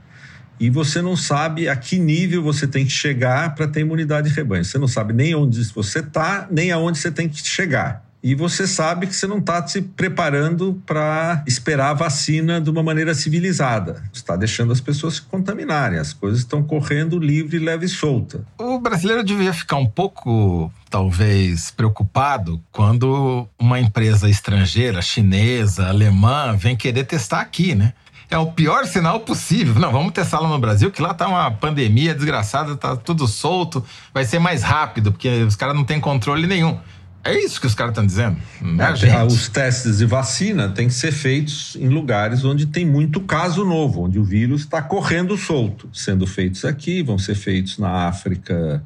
e 0.60 0.72
você 0.72 1.00
não 1.00 1.16
sabe 1.16 1.70
a 1.70 1.76
que 1.76 2.00
nível 2.00 2.42
você 2.42 2.66
tem 2.66 2.84
que 2.86 2.92
chegar 2.92 3.54
para 3.54 3.68
ter 3.68 3.82
imunidade 3.82 4.30
de 4.30 4.36
rebanho. 4.36 4.66
Você 4.66 4.80
não 4.80 4.88
sabe 4.88 5.14
nem 5.14 5.36
onde 5.36 5.64
você 5.66 6.00
está, 6.00 6.48
nem 6.50 6.72
aonde 6.72 6.98
você 6.98 7.12
tem 7.12 7.30
que 7.30 7.48
chegar. 7.48 8.04
E 8.24 8.34
você 8.36 8.66
sabe 8.66 9.06
que 9.06 9.14
você 9.14 9.28
não 9.28 9.40
está 9.40 9.68
se 9.68 9.82
preparando 9.82 10.82
para 10.86 11.44
esperar 11.46 11.90
a 11.90 11.94
vacina 11.94 12.62
de 12.62 12.70
uma 12.70 12.82
maneira 12.82 13.14
civilizada. 13.14 14.02
Está 14.14 14.38
deixando 14.38 14.72
as 14.72 14.80
pessoas 14.80 15.16
se 15.16 15.22
contaminarem. 15.24 16.00
As 16.00 16.14
coisas 16.14 16.40
estão 16.40 16.64
correndo 16.64 17.20
livre, 17.20 17.60
leve 17.60 17.86
e 17.86 17.90
solta. 17.90 18.46
O 18.58 18.80
brasileiro 18.80 19.26
devia 19.26 19.52
ficar 19.52 19.76
um 19.76 19.86
pouco, 19.86 20.72
talvez, 20.90 21.70
preocupado 21.72 22.64
quando 22.72 23.46
uma 23.60 23.78
empresa 23.78 24.30
estrangeira, 24.30 25.02
chinesa, 25.02 25.90
alemã, 25.90 26.56
vem 26.56 26.78
querer 26.78 27.04
testar 27.04 27.42
aqui, 27.42 27.76
né? 27.76 27.92
é 28.30 28.38
o 28.38 28.48
pior 28.48 28.86
sinal 28.86 29.20
possível. 29.20 29.76
Não, 29.76 29.92
vamos 29.92 30.12
testar 30.12 30.40
lá 30.40 30.50
no 30.50 30.58
Brasil, 30.58 30.90
que 30.90 31.02
lá 31.02 31.14
tá 31.14 31.28
uma 31.28 31.52
pandemia 31.52 32.16
desgraçada, 32.16 32.76
tá 32.76 32.96
tudo 32.96 33.28
solto, 33.28 33.86
vai 34.12 34.26
ser 34.26 34.40
mais 34.40 34.64
rápido, 34.64 35.12
porque 35.12 35.44
os 35.44 35.56
caras 35.56 35.76
não 35.76 35.84
têm 35.84 36.00
controle 36.00 36.48
nenhum. 36.48 36.80
É 37.24 37.38
isso 37.38 37.60
que 37.62 37.68
os 37.68 37.74
caras 37.74 37.92
estão 37.92 38.06
dizendo. 38.06 38.38
É, 38.62 39.10
é, 39.10 39.24
os 39.24 39.48
testes 39.48 40.00
de 40.00 40.06
vacina 40.06 40.68
têm 40.70 40.88
que 40.88 40.94
ser 40.94 41.14
feitos 41.14 41.76
em 41.80 41.88
lugares 41.88 42.44
onde 42.44 42.66
tem 42.66 42.86
muito 42.86 43.22
caso 43.22 43.64
novo, 43.64 44.02
onde 44.02 44.20
o 44.20 44.24
vírus 44.24 44.62
está 44.62 44.82
correndo 44.82 45.38
solto. 45.38 45.90
Sendo 45.94 46.28
feitos 46.28 46.66
aqui, 46.66 47.02
vão 47.02 47.18
ser 47.18 47.36
feitos 47.36 47.78
na 47.78 48.08
África 48.08 48.84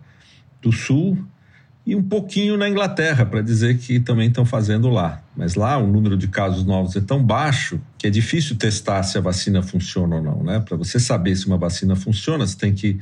do 0.62 0.72
Sul, 0.72 1.18
e 1.88 1.96
um 1.96 2.04
pouquinho 2.04 2.58
na 2.58 2.68
Inglaterra, 2.68 3.26
para 3.26 3.42
dizer 3.42 3.78
que 3.78 3.98
também 3.98 4.28
estão 4.28 4.46
fazendo 4.46 4.90
lá. 4.90 5.24
Mas 5.34 5.56
lá 5.56 5.78
o 5.78 5.88
número 5.88 6.18
de 6.18 6.28
casos 6.28 6.66
novos 6.66 6.98
é 6.98 7.00
tão 7.00 7.24
baixo 7.24 7.80
que 7.98 8.06
é 8.06 8.10
difícil 8.10 8.58
testar 8.58 9.02
se 9.04 9.18
a 9.18 9.22
vacina 9.22 9.64
funciona 9.64 10.18
ou 10.18 10.22
não. 10.22 10.44
Né? 10.44 10.60
Para 10.60 10.76
você 10.76 11.00
saber 11.00 11.38
se 11.38 11.48
uma 11.48 11.58
vacina 11.58 11.96
funciona, 11.96 12.46
você 12.46 12.58
tem 12.58 12.74
que 12.74 13.00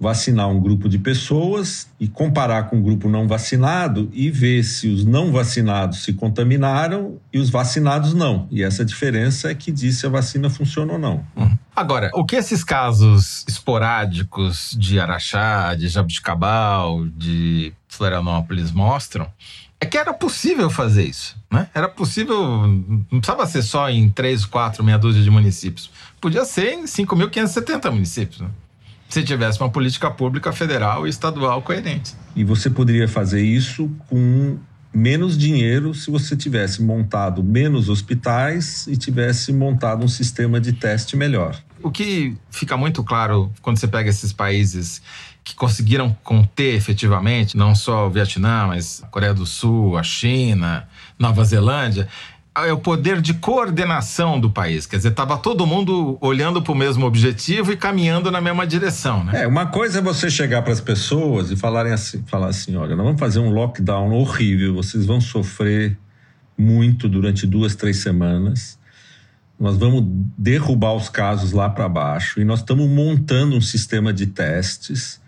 vacinar 0.00 0.48
um 0.48 0.58
grupo 0.58 0.88
de 0.88 0.98
pessoas 0.98 1.86
e 2.00 2.08
comparar 2.08 2.64
com 2.64 2.76
um 2.76 2.82
grupo 2.82 3.06
não 3.06 3.28
vacinado 3.28 4.08
e 4.14 4.30
ver 4.30 4.64
se 4.64 4.88
os 4.88 5.04
não 5.04 5.30
vacinados 5.30 6.02
se 6.02 6.14
contaminaram 6.14 7.18
e 7.30 7.38
os 7.38 7.50
vacinados 7.50 8.14
não. 8.14 8.48
E 8.50 8.62
essa 8.62 8.82
diferença 8.82 9.50
é 9.50 9.54
que 9.54 9.70
diz 9.70 9.98
se 9.98 10.06
a 10.06 10.08
vacina 10.08 10.48
funciona 10.48 10.94
ou 10.94 10.98
não. 10.98 11.22
Uhum. 11.36 11.56
Agora, 11.76 12.10
o 12.14 12.24
que 12.24 12.36
esses 12.36 12.64
casos 12.64 13.44
esporádicos 13.46 14.74
de 14.78 14.98
Araxá, 14.98 15.74
de 15.74 15.88
Jabuticabal, 15.88 17.06
de 17.06 17.74
Florianópolis 17.86 18.72
mostram 18.72 19.26
é 19.78 19.86
que 19.86 19.98
era 19.98 20.12
possível 20.12 20.70
fazer 20.70 21.04
isso, 21.04 21.36
né? 21.50 21.68
Era 21.74 21.88
possível, 21.88 22.66
não 22.66 23.20
precisava 23.20 23.46
ser 23.46 23.62
só 23.62 23.88
em 23.88 24.10
três, 24.10 24.44
quatro, 24.44 24.84
meia 24.84 24.98
dúzia 24.98 25.22
de 25.22 25.30
municípios. 25.30 25.90
Podia 26.20 26.44
ser 26.44 26.74
em 26.74 26.84
5.570 26.84 27.90
municípios, 27.90 28.40
né? 28.40 28.48
Se 29.10 29.24
tivesse 29.24 29.60
uma 29.60 29.68
política 29.68 30.10
pública 30.10 30.52
federal 30.52 31.06
e 31.06 31.10
estadual 31.10 31.60
coerente. 31.60 32.14
E 32.34 32.44
você 32.44 32.70
poderia 32.70 33.08
fazer 33.08 33.42
isso 33.42 33.90
com 34.08 34.56
menos 34.92 35.36
dinheiro 35.36 35.94
se 35.94 36.10
você 36.10 36.36
tivesse 36.36 36.82
montado 36.82 37.42
menos 37.42 37.88
hospitais 37.88 38.86
e 38.86 38.96
tivesse 38.96 39.52
montado 39.52 40.04
um 40.04 40.08
sistema 40.08 40.60
de 40.60 40.72
teste 40.72 41.16
melhor. 41.16 41.60
O 41.82 41.90
que 41.90 42.36
fica 42.50 42.76
muito 42.76 43.02
claro 43.02 43.52
quando 43.62 43.78
você 43.78 43.88
pega 43.88 44.08
esses 44.10 44.32
países 44.32 45.02
que 45.42 45.54
conseguiram 45.54 46.16
conter 46.22 46.74
efetivamente, 46.74 47.56
não 47.56 47.74
só 47.74 48.06
o 48.06 48.10
Vietnã, 48.10 48.66
mas 48.66 49.02
a 49.02 49.06
Coreia 49.06 49.34
do 49.34 49.46
Sul, 49.46 49.96
a 49.96 50.02
China, 50.02 50.86
Nova 51.18 51.42
Zelândia, 51.44 52.06
é 52.66 52.72
o 52.72 52.78
poder 52.78 53.20
de 53.20 53.34
coordenação 53.34 54.38
do 54.38 54.50
país. 54.50 54.86
Quer 54.86 54.96
dizer, 54.96 55.10
estava 55.10 55.36
todo 55.38 55.66
mundo 55.66 56.18
olhando 56.20 56.62
para 56.62 56.72
o 56.72 56.74
mesmo 56.74 57.06
objetivo 57.06 57.72
e 57.72 57.76
caminhando 57.76 58.30
na 58.30 58.40
mesma 58.40 58.66
direção, 58.66 59.24
né? 59.24 59.42
É, 59.42 59.46
uma 59.46 59.66
coisa 59.66 59.98
é 59.98 60.02
você 60.02 60.30
chegar 60.30 60.62
para 60.62 60.72
as 60.72 60.80
pessoas 60.80 61.50
e 61.50 61.56
falarem 61.56 61.92
assim, 61.92 62.22
falar 62.26 62.48
assim, 62.48 62.76
olha, 62.76 62.96
nós 62.96 63.04
vamos 63.04 63.20
fazer 63.20 63.38
um 63.38 63.50
lockdown 63.50 64.12
horrível, 64.12 64.74
vocês 64.74 65.06
vão 65.06 65.20
sofrer 65.20 65.96
muito 66.56 67.08
durante 67.08 67.46
duas, 67.46 67.74
três 67.74 67.98
semanas. 67.98 68.78
Nós 69.58 69.76
vamos 69.76 70.04
derrubar 70.38 70.94
os 70.94 71.08
casos 71.08 71.52
lá 71.52 71.68
para 71.68 71.88
baixo 71.88 72.40
e 72.40 72.44
nós 72.44 72.60
estamos 72.60 72.88
montando 72.88 73.56
um 73.56 73.60
sistema 73.60 74.12
de 74.12 74.26
testes 74.26 75.20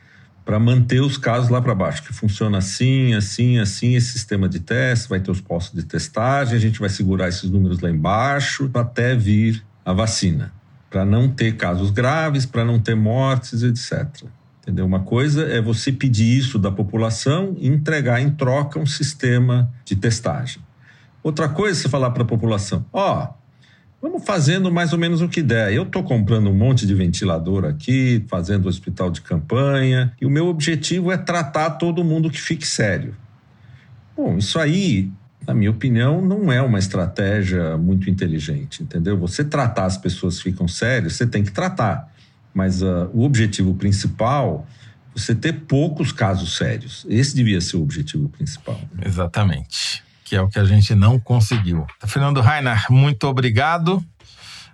para 0.44 0.58
manter 0.58 1.00
os 1.00 1.16
casos 1.16 1.49
lá 1.49 1.61
para 1.61 1.75
baixo, 1.75 2.02
que 2.02 2.12
funciona 2.12 2.58
assim, 2.58 3.14
assim, 3.14 3.58
assim, 3.58 3.94
esse 3.94 4.12
sistema 4.12 4.49
de 4.49 4.61
teste, 4.61 5.08
vai 5.08 5.20
ter 5.20 5.30
os 5.30 5.40
postos 5.40 5.80
de 5.80 5.87
testagem, 5.87 6.56
a 6.56 6.61
gente 6.61 6.80
vai 6.80 6.88
segurar 6.88 7.28
esses 7.28 7.49
números 7.49 7.80
lá 7.80 7.90
embaixo 7.90 8.70
até 8.75 9.14
vir 9.14 9.64
a 9.84 9.92
vacina, 9.92 10.52
para 10.90 11.04
não 11.04 11.28
ter 11.28 11.56
casos 11.56 11.90
graves, 11.90 12.44
para 12.44 12.64
não 12.64 12.78
ter 12.78 12.96
mortes, 12.96 13.62
etc. 13.62 14.25
Entendeu? 14.62 14.84
Uma 14.84 15.00
coisa 15.00 15.44
é 15.44 15.61
você 15.61 15.90
pedir 15.92 16.37
isso 16.37 16.58
da 16.58 16.70
população 16.70 17.54
e 17.58 17.68
entregar 17.68 18.20
em 18.20 18.30
troca 18.30 18.78
um 18.78 18.87
sistema 18.87 19.72
de 19.84 19.96
testagem. 19.96 20.62
Outra 21.22 21.49
coisa 21.49 21.78
é 21.78 21.82
você 21.82 21.88
falar 21.88 22.11
para 22.11 22.22
a 22.22 22.26
população: 22.26 22.84
ó, 22.92 23.25
oh, 23.25 23.41
Vamos 24.02 24.25
fazendo 24.25 24.73
mais 24.73 24.92
ou 24.92 24.99
menos 24.99 25.21
o 25.21 25.28
que 25.28 25.40
der. 25.40 25.73
Eu 25.73 25.85
estou 25.85 26.02
comprando 26.02 26.50
um 26.50 26.52
monte 26.52 26.85
de 26.85 26.92
ventilador 26.92 27.64
aqui, 27.64 28.25
fazendo 28.26 28.68
hospital 28.68 29.12
de 29.12 29.21
campanha, 29.21 30.12
e 30.21 30.26
o 30.26 30.30
meu 30.30 30.49
objetivo 30.49 31.12
é 31.12 31.16
tratar 31.16 31.71
todo 31.71 32.02
mundo 32.02 32.28
que 32.28 32.40
fique 32.40 32.66
sério. 32.66 33.14
Bom, 34.16 34.38
isso 34.38 34.59
aí, 34.59 35.09
na 35.47 35.54
minha 35.54 35.71
opinião, 35.71 36.21
não 36.21 36.50
é 36.50 36.61
uma 36.61 36.80
estratégia 36.80 37.78
muito 37.78 38.11
inteligente, 38.11 38.82
entendeu? 38.82 39.16
Você 39.18 39.44
tratar 39.44 39.85
as 39.85 39.97
pessoas 39.97 40.38
que 40.38 40.50
ficam 40.50 40.66
sérias, 40.66 41.12
você 41.12 41.25
tem 41.25 41.44
que 41.44 41.52
tratar. 41.52 42.12
Mas 42.52 42.82
uh, 42.82 43.09
o 43.14 43.23
objetivo 43.23 43.73
principal 43.75 44.66
você 45.14 45.32
ter 45.32 45.52
poucos 45.52 46.11
casos 46.11 46.56
sérios. 46.56 47.06
Esse 47.09 47.37
devia 47.37 47.61
ser 47.61 47.76
o 47.76 47.82
objetivo 47.82 48.28
principal. 48.28 48.80
Exatamente 49.06 50.02
que 50.32 50.36
é 50.36 50.40
o 50.40 50.48
que 50.48 50.58
a 50.58 50.64
gente 50.64 50.94
não 50.94 51.18
conseguiu. 51.18 51.86
Fernando 52.06 52.40
Rainer, 52.40 52.86
muito 52.88 53.24
obrigado. 53.28 54.02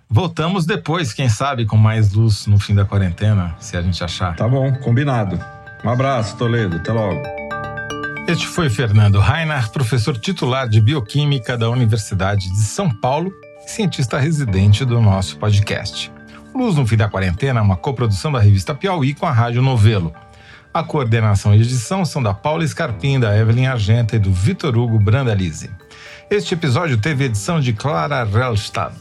Voltamos 0.09 0.65
depois, 0.65 1.11
quem 1.11 1.27
sabe, 1.27 1.65
com 1.65 1.75
mais 1.75 2.13
luz 2.13 2.47
no 2.47 2.57
fim 2.57 2.73
da 2.73 2.85
quarentena, 2.85 3.57
se 3.59 3.75
a 3.75 3.81
gente 3.81 4.01
achar. 4.01 4.37
Tá 4.37 4.47
bom, 4.47 4.71
combinado. 4.75 5.37
Um 5.83 5.89
abraço, 5.89 6.37
Toledo. 6.37 6.77
Até 6.77 6.93
logo. 6.93 7.21
Este 8.25 8.47
foi 8.47 8.69
Fernando 8.69 9.19
Rainer, 9.19 9.69
professor 9.69 10.17
titular 10.17 10.69
de 10.69 10.79
Bioquímica 10.79 11.57
da 11.57 11.69
Universidade 11.69 12.49
de 12.49 12.61
São 12.61 12.89
Paulo 12.89 13.29
e 13.65 13.69
cientista 13.69 14.17
residente 14.17 14.85
do 14.85 15.01
nosso 15.01 15.35
podcast. 15.39 16.09
Luz 16.55 16.75
no 16.75 16.87
Fim 16.87 16.95
da 16.95 17.09
Quarentena 17.09 17.59
é 17.59 17.63
uma 17.63 17.75
coprodução 17.75 18.31
da 18.31 18.39
revista 18.39 18.73
Piauí 18.73 19.13
com 19.13 19.25
a 19.25 19.31
Rádio 19.33 19.61
Novelo. 19.61 20.13
A 20.71 20.83
coordenação 20.83 21.55
e 21.55 21.61
edição 21.61 22.05
são 22.05 22.21
da 22.21 22.31
Paula 22.31 22.65
Scarpim, 22.67 23.19
da 23.19 23.35
Evelyn 23.35 23.65
Argenta 23.65 24.15
e 24.15 24.19
do 24.19 24.31
Vitor 24.31 24.77
Hugo 24.77 24.99
Brandalize. 24.99 25.71
Este 26.29 26.53
episódio 26.53 26.95
teve 26.97 27.23
edição 27.23 27.59
de 27.59 27.73
Clara 27.73 28.23
Relstad. 28.23 28.93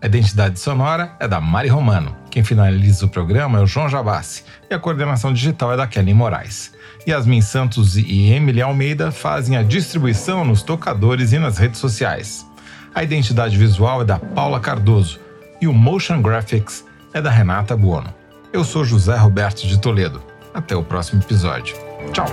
A 0.00 0.06
identidade 0.06 0.60
sonora 0.60 1.10
é 1.18 1.26
da 1.26 1.40
Mari 1.40 1.68
Romano. 1.68 2.14
Quem 2.30 2.44
finaliza 2.44 3.06
o 3.06 3.08
programa 3.08 3.58
é 3.58 3.60
o 3.60 3.66
João 3.66 3.88
Jabassi 3.88 4.44
e 4.70 4.74
a 4.74 4.78
coordenação 4.78 5.32
digital 5.32 5.72
é 5.72 5.76
da 5.76 5.86
Kelly 5.88 6.14
Moraes. 6.14 6.72
Yasmin 7.06 7.42
Santos 7.42 7.96
e 7.96 8.30
Emily 8.30 8.62
Almeida 8.62 9.10
fazem 9.10 9.56
a 9.56 9.64
distribuição 9.64 10.44
nos 10.44 10.62
tocadores 10.62 11.32
e 11.32 11.40
nas 11.40 11.58
redes 11.58 11.80
sociais. 11.80 12.46
A 12.94 13.02
identidade 13.02 13.56
visual 13.56 14.02
é 14.02 14.04
da 14.04 14.20
Paula 14.20 14.60
Cardoso 14.60 15.18
e 15.60 15.66
o 15.66 15.72
Motion 15.72 16.22
Graphics 16.22 16.84
é 17.12 17.20
da 17.20 17.30
Renata 17.30 17.76
Buono. 17.76 18.14
Eu 18.52 18.62
sou 18.62 18.84
José 18.84 19.16
Roberto 19.16 19.66
de 19.66 19.76
Toledo. 19.80 20.29
Até 20.52 20.74
o 20.76 20.82
próximo 20.82 21.22
episódio. 21.22 21.76
Tchau! 22.12 22.26